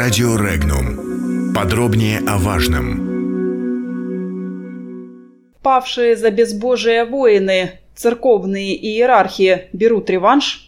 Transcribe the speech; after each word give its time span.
Радио 0.00 0.36
Регнум. 0.36 1.52
Подробнее 1.52 2.20
о 2.24 2.38
важном. 2.38 2.86
Павшие 5.60 6.14
за 6.14 6.30
безбожие 6.30 7.04
воины, 7.04 7.80
церковные 7.96 8.76
иерархи 8.76 9.66
берут 9.72 10.08
реванш 10.08 10.66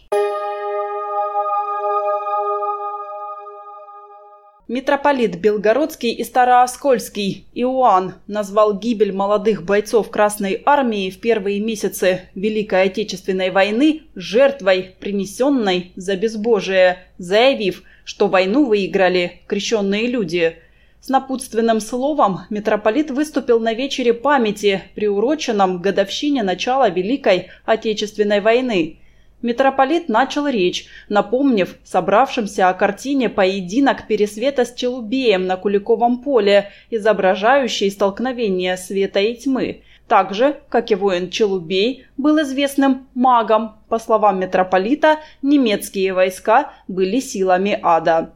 Митрополит 4.71 5.37
Белгородский 5.37 6.13
и 6.13 6.23
Старооскольский 6.23 7.45
Иоанн 7.53 8.13
назвал 8.27 8.79
гибель 8.79 9.11
молодых 9.11 9.65
бойцов 9.65 10.09
Красной 10.09 10.63
Армии 10.65 11.09
в 11.09 11.19
первые 11.19 11.59
месяцы 11.59 12.29
Великой 12.35 12.83
Отечественной 12.83 13.49
войны 13.49 14.03
жертвой, 14.15 14.95
принесенной 15.01 15.91
за 15.97 16.15
безбожие, 16.15 16.99
заявив, 17.17 17.83
что 18.05 18.29
войну 18.29 18.65
выиграли 18.65 19.41
крещенные 19.45 20.07
люди. 20.07 20.55
С 21.01 21.09
напутственным 21.09 21.81
словом 21.81 22.43
митрополит 22.49 23.11
выступил 23.11 23.59
на 23.59 23.73
вечере 23.73 24.13
памяти, 24.13 24.83
приуроченном 24.95 25.81
годовщине 25.81 26.43
начала 26.43 26.87
Великой 26.89 27.49
Отечественной 27.65 28.39
войны– 28.39 28.99
Митрополит 29.41 30.07
начал 30.07 30.47
речь, 30.47 30.85
напомнив 31.09 31.75
собравшимся 31.83 32.69
о 32.69 32.73
картине 32.73 33.29
«Поединок 33.29 34.07
Пересвета 34.07 34.65
с 34.65 34.73
Челубеем 34.73 35.47
на 35.47 35.57
Куликовом 35.57 36.21
поле», 36.21 36.69
изображающей 36.91 37.89
столкновение 37.89 38.77
света 38.77 39.19
и 39.19 39.35
тьмы. 39.35 39.81
Так 40.07 40.33
же, 40.33 40.59
как 40.69 40.91
и 40.91 40.95
воин 40.95 41.29
Челубей, 41.29 42.05
был 42.17 42.41
известным 42.41 43.07
магом. 43.15 43.77
По 43.89 43.97
словам 43.97 44.39
митрополита, 44.41 45.19
немецкие 45.41 46.13
войска 46.13 46.73
были 46.87 47.19
силами 47.19 47.79
ада. 47.81 48.33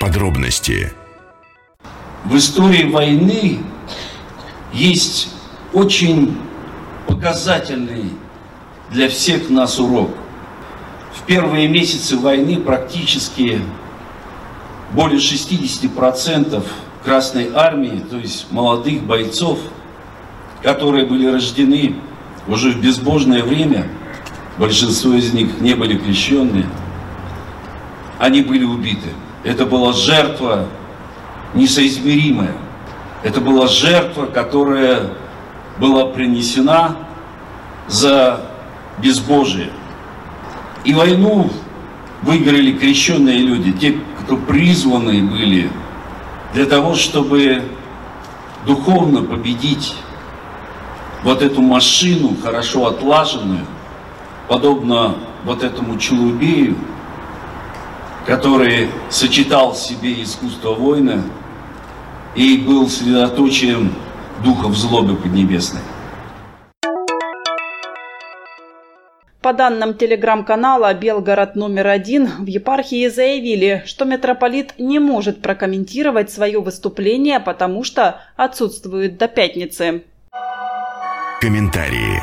Подробности. 0.00 0.90
В 2.24 2.36
истории 2.36 2.90
войны 2.90 3.58
есть 4.72 5.28
очень 5.72 6.36
показательный 7.08 8.10
для 8.92 9.08
всех 9.08 9.50
нас 9.50 9.78
урок. 9.78 10.10
В 11.14 11.22
первые 11.26 11.68
месяцы 11.68 12.16
войны 12.16 12.58
практически 12.58 13.60
более 14.92 15.18
60% 15.18 16.64
Красной 17.04 17.50
Армии, 17.54 18.04
то 18.08 18.16
есть 18.16 18.46
молодых 18.52 19.02
бойцов, 19.02 19.58
которые 20.62 21.06
были 21.06 21.26
рождены 21.26 21.96
уже 22.46 22.70
в 22.70 22.80
безбожное 22.80 23.42
время, 23.42 23.88
большинство 24.58 25.12
из 25.14 25.32
них 25.32 25.60
не 25.60 25.74
были 25.74 25.96
крещенные, 25.96 26.66
они 28.18 28.42
были 28.42 28.64
убиты. 28.64 29.08
Это 29.42 29.66
была 29.66 29.92
жертва 29.92 30.66
несоизмеримая. 31.54 32.54
Это 33.22 33.40
была 33.40 33.66
жертва, 33.66 34.26
которая 34.26 35.10
была 35.78 36.06
принесена 36.06 36.96
за 37.88 38.51
безбожие. 38.98 39.70
И 40.84 40.94
войну 40.94 41.50
выиграли 42.22 42.72
крещенные 42.72 43.38
люди, 43.38 43.72
те, 43.72 43.98
кто 44.20 44.36
призваны 44.36 45.22
были 45.22 45.70
для 46.54 46.66
того, 46.66 46.94
чтобы 46.94 47.62
духовно 48.66 49.22
победить 49.22 49.94
вот 51.24 51.42
эту 51.42 51.62
машину, 51.62 52.36
хорошо 52.42 52.86
отлаженную, 52.86 53.66
подобно 54.48 55.16
вот 55.44 55.62
этому 55.62 55.98
Челубею, 55.98 56.76
который 58.26 58.88
сочетал 59.10 59.72
в 59.72 59.78
себе 59.78 60.22
искусство 60.22 60.74
воина 60.74 61.22
и 62.34 62.58
был 62.58 62.88
средоточием 62.88 63.92
духов 64.44 64.76
злобы 64.76 65.16
поднебесной. 65.16 65.82
По 69.42 69.52
данным 69.52 69.94
телеграм-канала 69.94 70.94
«Белгород 70.94 71.56
номер 71.56 71.88
один» 71.88 72.28
в 72.44 72.46
епархии 72.46 73.08
заявили, 73.08 73.82
что 73.86 74.04
митрополит 74.04 74.74
не 74.78 75.00
может 75.00 75.42
прокомментировать 75.42 76.30
свое 76.30 76.60
выступление, 76.60 77.40
потому 77.40 77.82
что 77.82 78.20
отсутствует 78.36 79.18
до 79.18 79.26
пятницы. 79.26 80.04
Комментарии. 81.40 82.22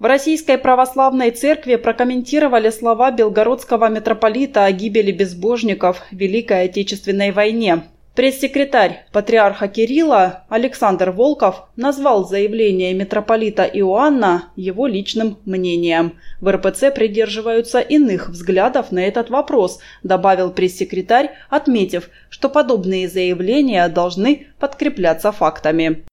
В 0.00 0.06
Российской 0.06 0.58
Православной 0.58 1.30
Церкви 1.30 1.76
прокомментировали 1.76 2.70
слова 2.70 3.12
белгородского 3.12 3.88
митрополита 3.88 4.64
о 4.64 4.72
гибели 4.72 5.12
безбожников 5.12 6.02
в 6.10 6.16
Великой 6.16 6.64
Отечественной 6.64 7.30
войне. 7.30 7.84
Пресс-секретарь 8.14 9.06
патриарха 9.10 9.66
Кирилла 9.66 10.44
Александр 10.48 11.10
Волков 11.10 11.66
назвал 11.74 12.28
заявление 12.28 12.94
митрополита 12.94 13.64
Иоанна 13.64 14.52
его 14.54 14.86
личным 14.86 15.38
мнением. 15.44 16.20
В 16.40 16.48
РПЦ 16.48 16.94
придерживаются 16.94 17.80
иных 17.80 18.28
взглядов 18.28 18.92
на 18.92 19.00
этот 19.00 19.30
вопрос, 19.30 19.80
добавил 20.04 20.52
пресс-секретарь, 20.52 21.32
отметив, 21.50 22.08
что 22.30 22.48
подобные 22.48 23.08
заявления 23.08 23.88
должны 23.88 24.46
подкрепляться 24.60 25.32
фактами. 25.32 26.04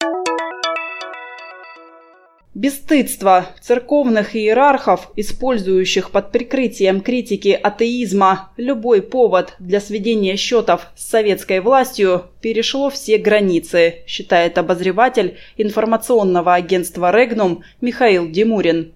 Бесстыдство 2.53 3.47
церковных 3.61 4.35
иерархов, 4.35 5.09
использующих 5.15 6.11
под 6.11 6.33
прикрытием 6.33 6.99
критики 6.99 7.49
атеизма 7.49 8.51
любой 8.57 9.01
повод 9.01 9.55
для 9.59 9.79
сведения 9.79 10.35
счетов 10.35 10.87
с 10.97 11.09
советской 11.09 11.61
властью, 11.61 12.25
перешло 12.41 12.89
все 12.89 13.17
границы, 13.17 14.03
считает 14.05 14.57
обозреватель 14.57 15.37
информационного 15.55 16.53
агентства 16.53 17.09
«Регнум» 17.11 17.63
Михаил 17.79 18.29
Димурин. 18.29 18.91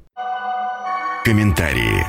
Комментарии. 1.23 2.03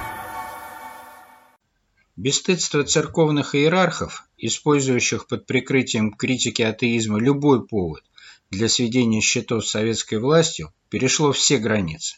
Бесстыдство 2.17 2.83
церковных 2.83 3.55
иерархов, 3.55 4.27
использующих 4.37 5.29
под 5.29 5.47
прикрытием 5.47 6.13
критики 6.13 6.63
атеизма 6.63 7.21
любой 7.21 7.65
повод 7.65 8.03
для 8.51 8.69
сведения 8.69 9.21
счетов 9.21 9.67
с 9.67 9.71
советской 9.71 10.19
властью, 10.19 10.73
перешло 10.89 11.33
все 11.33 11.59
границы. 11.59 12.17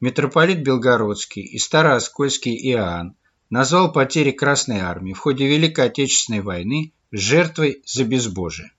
Митрополит 0.00 0.62
Белгородский 0.62 1.42
и 1.42 1.58
Старооскольский 1.58 2.56
Иоанн 2.72 3.16
назвал 3.50 3.92
потери 3.92 4.30
Красной 4.30 4.80
Армии 4.80 5.12
в 5.12 5.18
ходе 5.18 5.46
Великой 5.46 5.86
Отечественной 5.86 6.40
войны 6.40 6.92
жертвой 7.10 7.82
за 7.84 8.04
безбожие. 8.04 8.72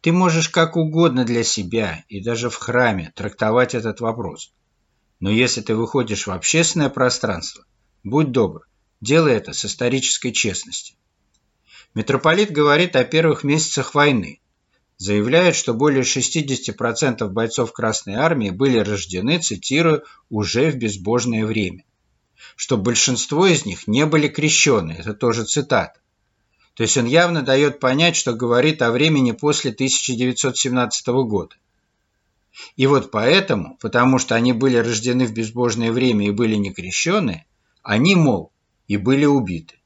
Ты 0.00 0.12
можешь 0.12 0.48
как 0.48 0.76
угодно 0.76 1.24
для 1.24 1.42
себя 1.42 2.04
и 2.08 2.20
даже 2.20 2.48
в 2.48 2.56
храме 2.56 3.12
трактовать 3.16 3.74
этот 3.74 4.00
вопрос. 4.00 4.52
Но 5.18 5.30
если 5.30 5.62
ты 5.62 5.74
выходишь 5.74 6.26
в 6.26 6.30
общественное 6.30 6.90
пространство, 6.90 7.64
будь 8.04 8.30
добр, 8.30 8.68
делай 9.00 9.32
это 9.32 9.52
с 9.52 9.64
исторической 9.64 10.30
честностью. 10.30 10.96
Митрополит 11.94 12.52
говорит 12.52 12.94
о 12.94 13.04
первых 13.04 13.42
месяцах 13.42 13.94
войны, 13.94 14.40
заявляет, 14.98 15.56
что 15.56 15.74
более 15.74 16.02
60% 16.02 17.28
бойцов 17.28 17.72
Красной 17.72 18.14
Армии 18.14 18.50
были 18.50 18.78
рождены, 18.78 19.38
цитирую, 19.38 20.04
«уже 20.30 20.70
в 20.70 20.76
безбожное 20.76 21.44
время», 21.44 21.84
что 22.56 22.76
большинство 22.76 23.46
из 23.46 23.66
них 23.66 23.86
не 23.86 24.06
были 24.06 24.28
крещены, 24.28 24.92
это 24.92 25.14
тоже 25.14 25.44
цитата. 25.44 26.00
То 26.74 26.82
есть 26.82 26.96
он 26.98 27.06
явно 27.06 27.42
дает 27.42 27.80
понять, 27.80 28.16
что 28.16 28.34
говорит 28.34 28.82
о 28.82 28.90
времени 28.90 29.32
после 29.32 29.70
1917 29.70 31.06
года. 31.06 31.56
И 32.76 32.86
вот 32.86 33.10
поэтому, 33.10 33.76
потому 33.80 34.18
что 34.18 34.34
они 34.34 34.52
были 34.52 34.76
рождены 34.76 35.26
в 35.26 35.32
безбожное 35.32 35.92
время 35.92 36.26
и 36.26 36.32
были 36.32 36.54
не 36.56 36.72
крещены, 36.72 37.46
они, 37.82 38.14
мол, 38.14 38.52
и 38.88 38.96
были 38.96 39.24
убиты. 39.24 39.76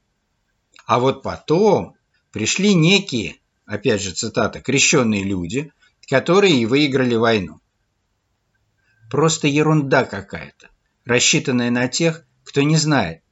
А 0.85 0.99
вот 0.99 1.21
потом 1.21 1.95
пришли 2.31 2.73
некие 2.73 3.37
опять 3.71 4.01
же 4.01 4.11
цитата, 4.11 4.59
крещенные 4.59 5.23
люди, 5.23 5.71
которые 6.09 6.61
и 6.61 6.65
выиграли 6.65 7.15
войну. 7.15 7.61
Просто 9.09 9.47
ерунда 9.47 10.03
какая-то, 10.03 10.69
рассчитанная 11.05 11.71
на 11.71 11.87
тех, 11.87 12.25
кто 12.43 12.63
не 12.63 12.75
знает, 12.75 13.23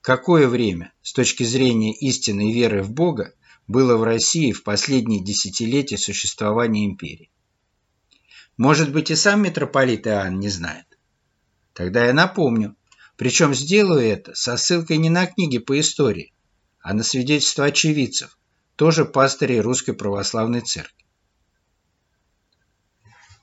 какое 0.00 0.46
время 0.46 0.92
с 1.02 1.12
точки 1.12 1.42
зрения 1.42 1.92
истинной 1.92 2.52
веры 2.52 2.84
в 2.84 2.92
Бога 2.92 3.34
было 3.66 3.96
в 3.96 4.04
России 4.04 4.52
в 4.52 4.62
последние 4.62 5.24
десятилетия 5.24 5.98
существования 5.98 6.86
империи. 6.86 7.32
Может 8.56 8.92
быть 8.92 9.10
и 9.10 9.16
сам 9.16 9.42
митрополит 9.42 10.06
Иоанн 10.06 10.38
не 10.38 10.50
знает. 10.50 10.86
Тогда 11.72 12.06
я 12.06 12.12
напомню, 12.12 12.76
причем 13.16 13.54
сделаю 13.54 14.02
это 14.02 14.36
со 14.36 14.56
ссылкой 14.56 14.98
не 14.98 15.10
на 15.10 15.26
книги 15.26 15.58
по 15.58 15.80
истории, 15.80 16.32
а 16.80 16.94
на 16.94 17.02
свидетельства 17.02 17.64
очевидцев, 17.64 18.38
тоже 18.80 19.04
пастырей 19.04 19.60
Русской 19.60 19.92
Православной 19.92 20.62
Церкви. 20.62 21.04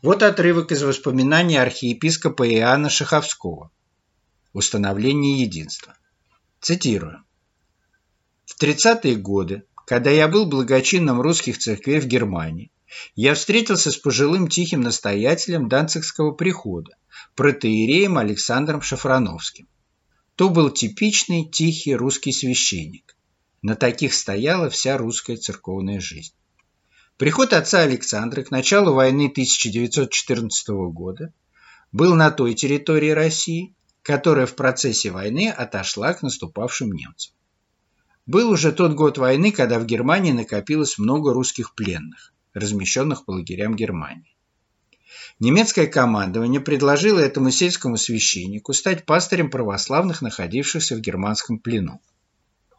Вот 0.02 0.24
отрывок 0.24 0.72
из 0.72 0.82
воспоминаний 0.82 1.58
архиепископа 1.58 2.50
Иоанна 2.50 2.90
Шаховского 2.90 3.70
«Установление 4.54 5.40
единства». 5.44 5.96
Цитирую. 6.60 7.24
В 8.46 8.60
30-е 8.60 9.16
годы, 9.18 9.66
когда 9.86 10.10
я 10.10 10.28
был 10.28 10.48
благочинным 10.48 11.22
русских 11.22 11.60
церквей 11.60 12.00
в 12.00 12.08
Германии, 12.08 12.72
я 13.14 13.36
встретился 13.36 13.92
с 13.92 13.98
пожилым 13.98 14.48
тихим 14.48 14.82
настоятелем 14.82 15.70
Данцигского 15.70 16.32
прихода, 16.32 16.98
протеереем 17.36 18.18
Александром 18.18 18.82
Шафрановским. 18.82 19.68
То 20.36 20.50
был 20.50 20.72
типичный 20.72 21.48
тихий 21.48 21.94
русский 21.94 22.32
священник. 22.32 23.17
На 23.62 23.76
таких 23.76 24.14
стояла 24.14 24.70
вся 24.70 24.98
русская 24.98 25.38
церковная 25.38 26.00
жизнь. 26.00 26.34
Приход 27.18 27.54
отца 27.54 27.80
Александра 27.80 28.44
к 28.44 28.52
началу 28.52 28.94
войны 28.94 29.28
1914 29.28 30.70
года 30.92 31.34
был 31.92 32.14
на 32.14 32.30
той 32.30 32.54
территории 32.54 33.10
России, 33.10 33.74
которая 34.04 34.46
в 34.46 34.56
процессе 34.56 35.10
войны 35.10 35.50
отошла 35.50 36.14
к 36.14 36.22
наступавшим 36.22 36.92
немцам. 36.92 37.34
Был 38.28 38.52
уже 38.52 38.72
тот 38.72 38.94
год 38.94 39.18
войны, 39.18 39.52
когда 39.52 39.80
в 39.80 39.86
Германии 39.86 40.32
накопилось 40.32 40.98
много 41.00 41.34
русских 41.34 41.74
пленных, 41.74 42.34
размещенных 42.54 43.26
по 43.26 43.32
лагерям 43.32 43.76
Германии. 43.76 44.36
Немецкое 45.40 45.88
командование 45.88 46.62
предложило 46.62 47.20
этому 47.20 47.52
сельскому 47.52 47.98
священнику 47.98 48.74
стать 48.74 49.06
пастырем 49.06 49.50
православных, 49.50 50.22
находившихся 50.22 50.96
в 50.96 51.00
германском 51.00 51.58
плену. 51.58 52.02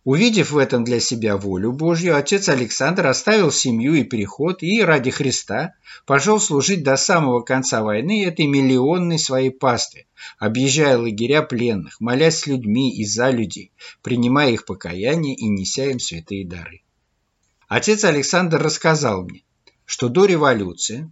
Увидев 0.09 0.53
в 0.53 0.57
этом 0.57 0.85
для 0.85 1.01
себя 1.01 1.37
волю 1.37 1.71
Божью, 1.71 2.17
отец 2.17 2.49
Александр 2.49 3.09
оставил 3.09 3.53
семью 3.53 3.93
и 3.93 4.05
переход 4.05 4.63
и 4.63 4.81
ради 4.81 5.11
Христа 5.11 5.75
пошел 6.07 6.41
служить 6.41 6.83
до 6.83 6.97
самого 6.97 7.43
конца 7.43 7.83
войны 7.83 8.25
этой 8.25 8.47
миллионной 8.47 9.19
своей 9.19 9.51
пастве, 9.51 10.07
объезжая 10.39 10.97
лагеря 10.97 11.43
пленных, 11.43 12.01
молясь 12.01 12.39
с 12.39 12.47
людьми 12.47 12.91
и 12.91 13.05
за 13.05 13.29
людей, 13.29 13.71
принимая 14.01 14.51
их 14.51 14.65
покаяние 14.65 15.35
и 15.35 15.47
неся 15.47 15.91
им 15.91 16.01
святые 16.01 16.49
дары. 16.49 16.81
Отец 17.69 18.03
Александр 18.05 18.63
рассказал 18.63 19.25
мне, 19.25 19.43
что 19.85 20.09
до 20.09 20.25
революции, 20.25 21.11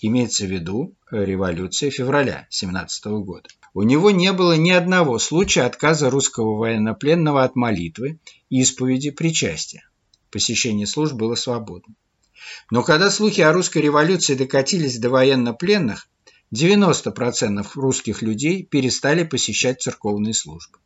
имеется 0.00 0.44
в 0.44 0.50
виду 0.50 0.94
революция 1.10 1.90
февраля 1.90 2.46
17 2.50 3.04
года, 3.06 3.48
у 3.74 3.82
него 3.82 4.10
не 4.10 4.32
было 4.32 4.56
ни 4.56 4.70
одного 4.70 5.18
случая 5.18 5.62
отказа 5.62 6.10
русского 6.10 6.56
военнопленного 6.56 7.44
от 7.44 7.56
молитвы, 7.56 8.18
исповеди, 8.50 9.10
причастия. 9.10 9.88
Посещение 10.30 10.86
служб 10.86 11.14
было 11.14 11.34
свободно. 11.34 11.94
Но 12.70 12.82
когда 12.82 13.10
слухи 13.10 13.40
о 13.40 13.52
русской 13.52 13.78
революции 13.78 14.34
докатились 14.34 14.98
до 14.98 15.10
военнопленных, 15.10 16.08
90% 16.54 17.66
русских 17.74 18.22
людей 18.22 18.62
перестали 18.62 19.24
посещать 19.24 19.82
церковные 19.82 20.34
службы. 20.34 20.78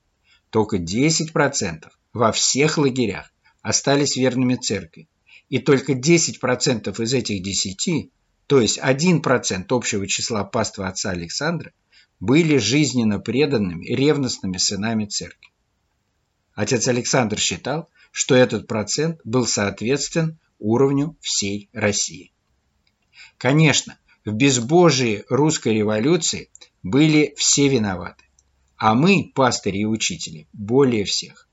Только 0.50 0.78
10% 0.78 1.88
во 2.12 2.32
всех 2.32 2.78
лагерях 2.78 3.32
остались 3.62 4.16
верными 4.16 4.56
церкви. 4.56 5.08
И 5.48 5.58
только 5.58 5.92
10% 5.92 7.02
из 7.02 7.14
этих 7.14 7.42
10, 7.42 8.10
то 8.52 8.60
есть 8.60 8.78
1% 8.78 9.64
общего 9.70 10.06
числа 10.06 10.44
паства 10.44 10.86
отца 10.86 11.08
Александра, 11.08 11.72
были 12.20 12.58
жизненно 12.58 13.18
преданными, 13.18 13.86
ревностными 13.86 14.58
сынами 14.58 15.06
церкви. 15.06 15.48
Отец 16.52 16.86
Александр 16.86 17.38
считал, 17.38 17.88
что 18.10 18.34
этот 18.34 18.66
процент 18.66 19.22
был 19.24 19.46
соответствен 19.46 20.38
уровню 20.58 21.16
всей 21.22 21.70
России. 21.72 22.30
Конечно, 23.38 23.96
в 24.26 24.32
безбожии 24.32 25.24
русской 25.30 25.72
революции 25.72 26.50
были 26.82 27.32
все 27.38 27.68
виноваты, 27.68 28.24
а 28.76 28.94
мы, 28.94 29.32
пастыри 29.34 29.78
и 29.78 29.86
учители, 29.86 30.46
более 30.52 31.06
всех. 31.06 31.48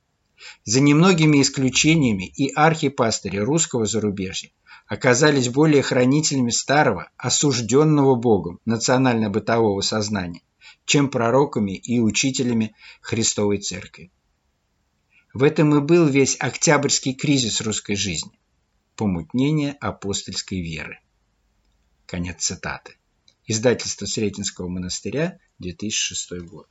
За 0.66 0.82
немногими 0.82 1.42
исключениями 1.42 2.26
и 2.26 2.52
архипастыри 2.54 3.38
русского 3.38 3.86
зарубежья 3.86 4.52
оказались 4.90 5.50
более 5.50 5.84
хранителями 5.84 6.50
старого, 6.50 7.12
осужденного 7.16 8.16
Богом 8.16 8.60
национально-бытового 8.66 9.82
сознания, 9.82 10.42
чем 10.86 11.10
пророками 11.10 11.78
и 11.78 12.00
учителями 12.00 12.76
Христовой 13.00 13.60
Церкви. 13.60 14.12
В 15.32 15.44
этом 15.44 15.78
и 15.78 15.82
был 15.82 16.08
весь 16.08 16.36
октябрьский 16.40 17.14
кризис 17.14 17.62
русской 17.62 17.96
жизни– 17.96 18.40
помутнение 18.96 19.74
апостольской 19.74 20.60
веры. 20.60 21.00
Конец 22.08 22.44
цитаты. 22.44 22.98
Издательство 23.46 24.08
Сретенского 24.08 24.70
монастыря, 24.70 25.38
2006 25.60 26.32
год. 26.48 26.68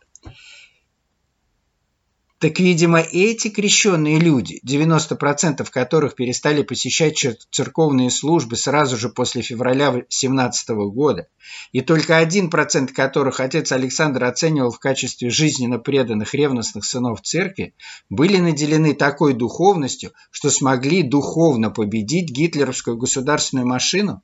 Так, 2.41 2.61
видимо, 2.61 3.01
эти 3.01 3.49
крещенные 3.49 4.21
люди, 4.21 4.61
90% 4.65 5.69
которых 5.73 6.15
перестали 6.15 6.63
посещать 6.63 7.27
церковные 7.51 8.11
службы 8.11 8.55
сразу 8.55 8.97
же 8.97 9.09
после 9.09 9.43
февраля 9.43 10.05
17 10.09 10.69
года, 10.93 11.27
и 11.73 11.81
только 11.81 12.23
1% 12.23 12.93
которых 12.93 13.41
отец 13.41 13.73
Александр 13.73 14.23
оценивал 14.23 14.71
в 14.71 14.79
качестве 14.79 15.31
жизненно 15.31 15.81
преданных 15.81 16.33
ревностных 16.33 16.85
сынов 16.85 17.23
церкви, 17.23 17.75
были 18.09 18.37
наделены 18.37 18.95
такой 18.95 19.35
духовностью, 19.35 20.13
что 20.31 20.49
смогли 20.51 21.03
духовно 21.03 21.71
победить 21.71 22.31
гитлеровскую 22.31 22.97
государственную 22.97 23.67
машину? 23.67 24.23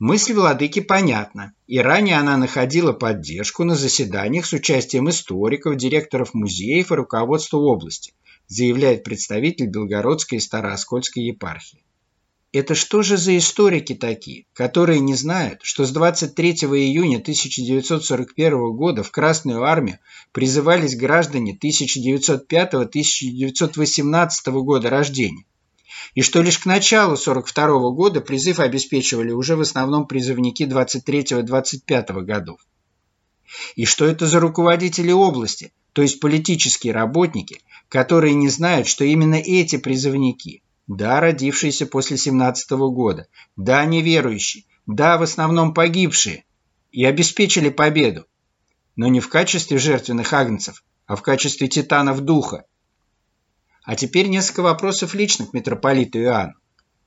Мысль 0.00 0.32
владыки 0.32 0.80
понятна, 0.80 1.54
и 1.68 1.78
ранее 1.78 2.16
она 2.16 2.36
находила 2.36 2.92
поддержку 2.92 3.62
на 3.62 3.76
заседаниях 3.76 4.44
с 4.44 4.52
участием 4.52 5.08
историков, 5.08 5.76
директоров 5.76 6.34
музеев 6.34 6.90
и 6.90 6.94
руководства 6.94 7.58
области, 7.58 8.12
заявляет 8.48 9.04
представитель 9.04 9.68
Белгородской 9.68 10.38
и 10.38 10.40
Старооскольской 10.40 11.22
епархии. 11.22 11.84
Это 12.52 12.74
что 12.74 13.02
же 13.02 13.16
за 13.16 13.38
историки 13.38 13.94
такие, 13.94 14.46
которые 14.52 14.98
не 14.98 15.14
знают, 15.14 15.60
что 15.62 15.84
с 15.84 15.92
23 15.92 16.52
июня 16.52 17.18
1941 17.18 18.72
года 18.72 19.04
в 19.04 19.12
Красную 19.12 19.62
армию 19.62 20.00
призывались 20.32 20.96
граждане 20.96 21.56
1905-1918 21.62 24.62
года 24.62 24.90
рождения, 24.90 25.44
и 26.14 26.22
что 26.22 26.42
лишь 26.42 26.58
к 26.58 26.66
началу 26.66 27.16
42 27.16 27.90
года 27.90 28.20
призыв 28.20 28.60
обеспечивали 28.60 29.32
уже 29.32 29.56
в 29.56 29.60
основном 29.60 30.06
призывники 30.06 30.62
23-25 30.62 32.22
годов. 32.22 32.60
И 33.76 33.84
что 33.84 34.04
это 34.04 34.26
за 34.26 34.40
руководители 34.40 35.12
области, 35.12 35.72
то 35.92 36.02
есть 36.02 36.20
политические 36.20 36.92
работники, 36.92 37.60
которые 37.88 38.34
не 38.34 38.48
знают, 38.48 38.88
что 38.88 39.04
именно 39.04 39.36
эти 39.36 39.76
призывники, 39.76 40.62
да, 40.86 41.20
родившиеся 41.20 41.86
после 41.86 42.16
17 42.16 42.70
года, 42.72 43.28
да, 43.56 43.84
неверующие, 43.84 44.64
да, 44.86 45.16
в 45.18 45.22
основном 45.22 45.72
погибшие, 45.72 46.44
и 46.90 47.04
обеспечили 47.04 47.70
победу, 47.70 48.26
но 48.96 49.08
не 49.08 49.20
в 49.20 49.28
качестве 49.28 49.78
жертвенных 49.78 50.32
агнцев, 50.32 50.84
а 51.06 51.16
в 51.16 51.22
качестве 51.22 51.68
титанов 51.68 52.20
духа, 52.20 52.64
а 53.84 53.96
теперь 53.96 54.28
несколько 54.28 54.62
вопросов 54.62 55.14
лично 55.14 55.46
к 55.46 55.52
митрополиту 55.52 56.18
Иоанну. 56.18 56.54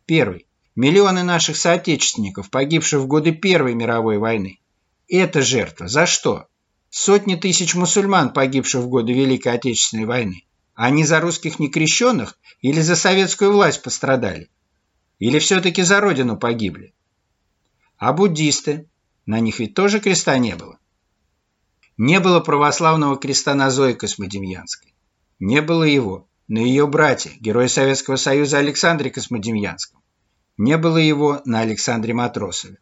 Первый. 0.05 0.46
Миллионы 0.75 1.24
наших 1.24 1.57
соотечественников, 1.57 2.51
погибших 2.51 3.01
в 3.01 3.07
годы 3.07 3.31
Первой 3.31 3.74
мировой 3.74 4.19
войны. 4.19 4.60
Это 5.07 5.41
жертва. 5.41 5.88
За 5.88 6.05
что? 6.05 6.46
Сотни 6.91 7.36
тысяч 7.36 7.74
мусульман, 7.74 8.31
погибших 8.31 8.81
в 8.81 8.89
годы 8.89 9.13
Великой 9.13 9.53
Отечественной 9.53 10.05
войны. 10.05 10.46
Они 10.75 11.03
за 11.03 11.19
русских 11.19 11.57
некрещенных 11.57 12.38
или 12.62 12.79
за 12.81 12.96
советскую 12.96 13.51
власть 13.51 13.81
пострадали? 13.81 14.50
Или 15.17 15.39
все-таки 15.39 15.81
за 15.81 16.00
родину 16.00 16.38
погибли? 16.38 16.93
А 17.98 18.13
буддисты? 18.13 18.88
На 19.25 19.39
них 19.39 19.60
ведь 19.60 19.74
тоже 19.74 20.00
креста 20.00 20.38
не 20.38 20.55
было. 20.55 20.77
Не 21.98 22.19
было 22.19 22.39
православного 22.39 23.17
креста 23.17 23.55
на 23.55 23.72
Зое 23.72 23.96
Космодемьянской. 23.96 24.93
Не 25.39 25.63
было 25.63 25.84
его 25.84 26.27
на 26.48 26.60
ее 26.60 26.88
брате, 26.88 27.32
героя 27.42 27.68
Советского 27.68 28.16
Союза 28.16 28.60
Александре 28.60 29.12
Космодемьянском. 29.12 30.01
Не 30.58 30.77
было 30.77 30.98
его 30.98 31.42
на 31.44 31.60
Александре 31.60 32.13
Матросове. 32.13 32.77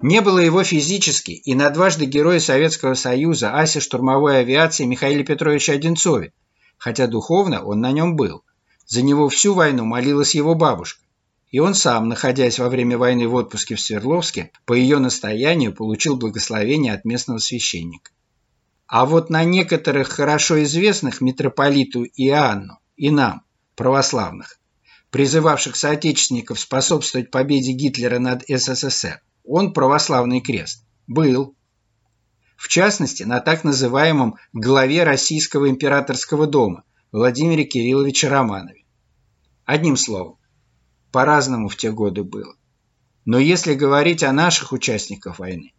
Не 0.00 0.20
было 0.20 0.38
его 0.38 0.64
физически 0.64 1.32
и 1.32 1.54
на 1.54 1.70
дважды 1.70 2.06
героя 2.06 2.40
Советского 2.40 2.94
Союза 2.94 3.54
Аси 3.54 3.80
штурмовой 3.80 4.40
авиации 4.40 4.84
Михаиле 4.84 5.22
Петровиче 5.22 5.72
Одинцове, 5.72 6.32
хотя 6.78 7.06
духовно 7.06 7.62
он 7.62 7.80
на 7.80 7.92
нем 7.92 8.16
был. 8.16 8.42
За 8.86 9.02
него 9.02 9.28
всю 9.28 9.54
войну 9.54 9.84
молилась 9.84 10.34
его 10.34 10.54
бабушка. 10.54 11.02
И 11.50 11.60
он 11.60 11.74
сам, 11.74 12.08
находясь 12.08 12.58
во 12.58 12.68
время 12.68 12.98
войны 12.98 13.28
в 13.28 13.34
отпуске 13.34 13.76
в 13.76 13.80
Свердловске, 13.80 14.50
по 14.64 14.72
ее 14.72 14.98
настоянию 14.98 15.72
получил 15.72 16.16
благословение 16.16 16.94
от 16.94 17.04
местного 17.04 17.38
священника. 17.38 18.10
А 18.86 19.06
вот 19.06 19.30
на 19.30 19.44
некоторых 19.44 20.08
хорошо 20.08 20.62
известных 20.64 21.20
митрополиту 21.20 22.04
Иоанну 22.04 22.78
и 22.96 23.10
нам, 23.10 23.42
православных, 23.76 24.58
призывавших 25.10 25.76
соотечественников 25.76 26.60
способствовать 26.60 27.30
победе 27.30 27.72
Гитлера 27.72 28.18
над 28.18 28.44
СССР, 28.48 29.20
он 29.44 29.72
православный 29.72 30.40
крест. 30.40 30.84
Был. 31.06 31.54
В 32.56 32.68
частности, 32.68 33.24
на 33.24 33.40
так 33.40 33.62
называемом 33.62 34.36
главе 34.52 35.04
Российского 35.04 35.68
императорского 35.68 36.46
дома 36.46 36.84
Владимире 37.12 37.64
Кирилловиче 37.64 38.28
Романове. 38.28 38.84
Одним 39.64 39.96
словом, 39.96 40.38
по-разному 41.12 41.68
в 41.68 41.76
те 41.76 41.92
годы 41.92 42.24
было. 42.24 42.56
Но 43.24 43.38
если 43.38 43.74
говорить 43.74 44.22
о 44.22 44.32
наших 44.32 44.72
участниках 44.72 45.38
войны, 45.38 45.74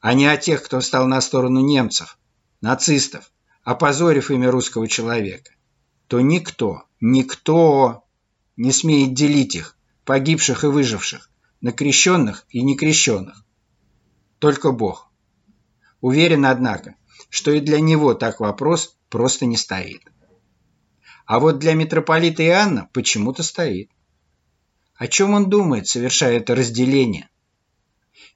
а 0.00 0.14
не 0.14 0.26
о 0.26 0.36
тех, 0.36 0.62
кто 0.62 0.80
стал 0.80 1.06
на 1.06 1.20
сторону 1.20 1.60
немцев, 1.60 2.18
нацистов, 2.60 3.32
опозорив 3.64 4.30
имя 4.30 4.50
русского 4.50 4.86
человека, 4.86 5.50
то 6.10 6.20
никто, 6.20 6.82
никто 7.00 8.02
не 8.56 8.72
смеет 8.72 9.14
делить 9.14 9.54
их, 9.54 9.78
погибших 10.04 10.64
и 10.64 10.66
выживших, 10.66 11.30
на 11.60 11.70
крещенных 11.70 12.46
и 12.48 12.62
некрещенных. 12.62 13.44
Только 14.40 14.72
Бог. 14.72 15.08
Уверен, 16.00 16.46
однако, 16.46 16.96
что 17.28 17.52
и 17.52 17.60
для 17.60 17.78
него 17.78 18.14
так 18.14 18.40
вопрос 18.40 18.96
просто 19.08 19.46
не 19.46 19.56
стоит. 19.56 20.02
А 21.26 21.38
вот 21.38 21.60
для 21.60 21.74
митрополита 21.74 22.44
Иоанна 22.44 22.90
почему-то 22.92 23.44
стоит. 23.44 23.92
О 24.96 25.06
чем 25.06 25.32
он 25.32 25.48
думает, 25.48 25.86
совершая 25.86 26.38
это 26.38 26.56
разделение? 26.56 27.28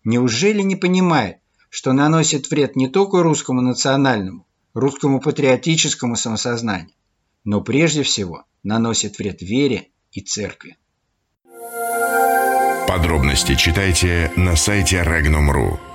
Неужели 0.04 0.62
не 0.62 0.76
понимает, 0.76 1.38
что 1.70 1.92
наносит 1.92 2.48
вред 2.52 2.76
не 2.76 2.86
только 2.86 3.24
русскому 3.24 3.62
национальному, 3.62 4.46
русскому 4.74 5.20
патриотическому 5.20 6.14
самосознанию, 6.14 6.94
но 7.44 7.60
прежде 7.60 8.02
всего 8.02 8.44
наносит 8.62 9.18
вред 9.18 9.42
вере 9.42 9.88
и 10.12 10.20
церкви? 10.20 10.76
Подробности 12.88 13.54
читайте 13.54 14.32
на 14.36 14.56
сайте 14.56 15.02
Regnum.ru. 15.02 15.93